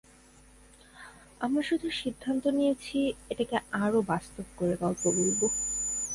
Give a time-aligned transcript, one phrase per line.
[1.41, 2.97] আমরা শুধু সিদ্ধান্ত নিয়েছি
[3.29, 5.45] এটাকে আরো বাস্তব করে গল্প বলবো।